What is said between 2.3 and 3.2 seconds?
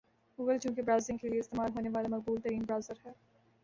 ترین browser ہے